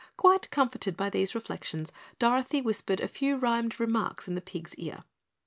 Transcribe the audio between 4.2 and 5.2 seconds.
in the pig's ear.